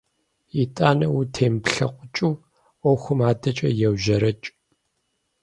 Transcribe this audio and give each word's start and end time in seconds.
ИтӀанэ, 0.61 1.07
утемыплъэкъукӀыу, 1.17 2.33
Ӏуэхум 2.81 3.19
адэкӀэ 3.29 3.69
еужьэрэкӀ. 3.87 4.47